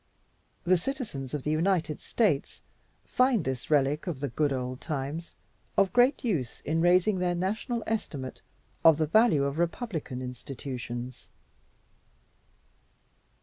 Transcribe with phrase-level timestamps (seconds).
[0.63, 2.61] The citizens of the United States
[3.05, 5.35] find this relic of the good old times
[5.77, 8.41] of great use in raising their national estimate
[8.83, 11.29] of the value of republican institutions.